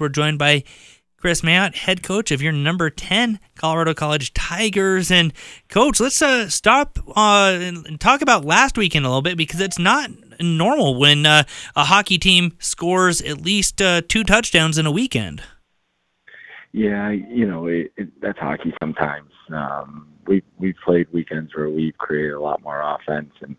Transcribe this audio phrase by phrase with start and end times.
[0.00, 0.62] We're joined by
[1.16, 5.10] Kris Mayotte, head coach of your number 10 Colorado College Tigers.
[5.10, 5.32] And,
[5.68, 9.76] coach, let's uh, stop uh, and talk about last weekend a little bit because it's
[9.76, 11.42] not normal when uh,
[11.74, 15.42] a hockey team scores at least uh, two touchdowns in a weekend.
[16.70, 19.32] Yeah, you know, it, it, that's hockey sometimes.
[19.52, 23.56] Um, we we've played weekends where we've created a lot more offense and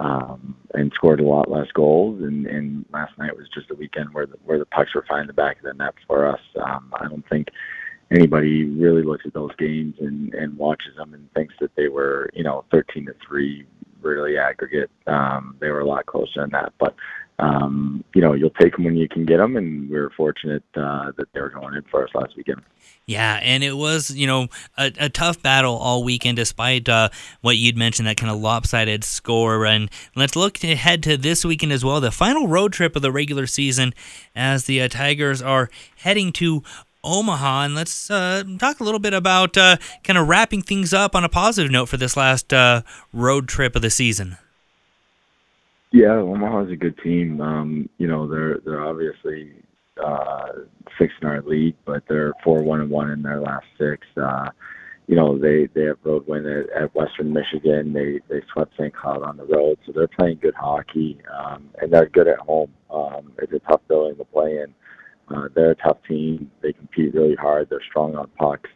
[0.00, 2.22] um, and scored a lot less goals.
[2.22, 5.26] And, and last night was just a weekend where the, where the pucks were finding
[5.26, 6.40] the back of the net for us.
[6.62, 7.48] Um, I don't think
[8.10, 12.30] anybody really looks at those games and, and watches them and thinks that they were,
[12.32, 13.66] you know, 13 to three,
[14.02, 14.90] really aggregate.
[15.06, 16.94] Um, they were a lot closer than that, but
[17.40, 20.64] um, you know, you'll take them when you can get them, and we were fortunate
[20.74, 22.62] uh, that they were going in for us last weekend.
[23.06, 27.56] Yeah, and it was, you know, a, a tough battle all weekend, despite uh, what
[27.56, 29.64] you'd mentioned, that kind of lopsided score.
[29.64, 33.12] And let's look ahead to this weekend as well, the final road trip of the
[33.12, 33.94] regular season,
[34.34, 36.64] as the uh, Tigers are heading to
[37.08, 37.64] Omaha.
[37.64, 41.24] And let's uh, talk a little bit about uh, kind of wrapping things up on
[41.24, 44.36] a positive note for this last uh, road trip of the season.
[45.90, 47.40] Yeah, Omaha's a good team.
[47.40, 49.52] Um, you know, they're they're obviously
[50.02, 50.48] uh,
[50.98, 54.06] six in our league, but they're four one and one in their last six.
[54.16, 54.50] Uh,
[55.06, 57.94] you know, they they have road win at, at Western Michigan.
[57.94, 58.94] They they swept St.
[58.94, 62.72] Cloud on the road, so they're playing good hockey, um, and they're good at home.
[62.90, 64.47] Um, it's a tough building to play
[65.54, 66.50] they're a tough team.
[66.62, 67.68] They compete really hard.
[67.70, 68.70] They're strong on pucks.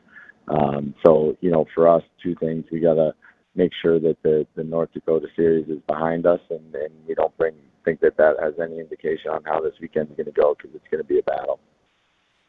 [0.48, 3.14] Um, so you know, for us, two things: we gotta
[3.54, 7.36] make sure that the the North Dakota series is behind us, and, and we don't
[7.36, 10.74] bring think that that has any indication on how this weekend's going to go because
[10.74, 11.58] it's going to be a battle.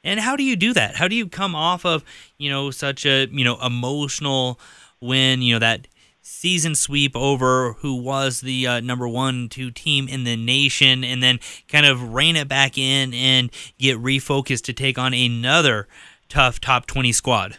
[0.04, 0.96] And how do you do that?
[0.96, 2.04] How do you come off of
[2.38, 4.60] you know such a you know emotional
[5.02, 5.42] win?
[5.42, 5.88] You know that
[6.24, 11.22] season sweep over who was the uh, number one two team in the nation, and
[11.22, 15.88] then kind of rein it back in and get refocused to take on another
[16.30, 17.58] tough top twenty squad.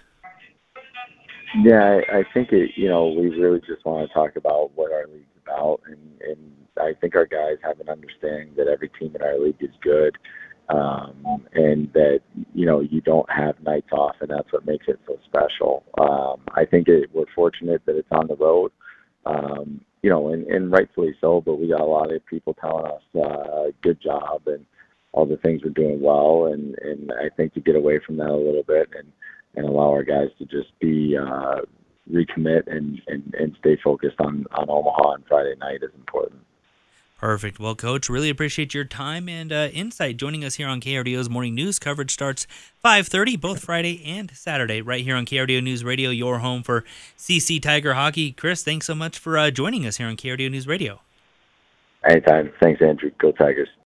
[1.62, 2.70] Yeah, I, I think it.
[2.74, 6.38] You know, we really just want to talk about what our league's about, and, and
[6.80, 10.16] I think our guys have an understanding that every team in our league is good,
[10.69, 12.20] um, and that
[12.54, 15.84] you know you don't have nights off, and that's what makes it so special.
[15.98, 18.72] Um, I think it, we're fortunate that it's on the road,
[19.26, 21.41] um, you know, and, and rightfully so.
[21.41, 24.64] But we got a lot of people telling us, uh, "Good job," and
[25.12, 28.30] all the things we're doing well, and and I think to get away from that
[28.30, 29.12] a little bit and
[29.56, 31.60] and allow our guys to just be uh,
[32.10, 36.41] recommit and, and, and stay focused on, on Omaha on Friday night is important.
[37.24, 37.58] Perfect.
[37.58, 41.54] Well, Coach, really appreciate your time and uh, insight joining us here on KRDO's Morning
[41.54, 41.78] News.
[41.78, 42.46] Coverage starts
[42.84, 46.84] 5.30 both Friday and Saturday right here on KRDO News Radio, your home for
[47.16, 48.32] CC Tiger Hockey.
[48.32, 51.00] Kris, thanks so much for uh, joining us here on KRDO News Radio.
[52.06, 52.52] Anytime.
[52.60, 53.10] Thanks, Andrew.
[53.18, 53.70] Go Tigers.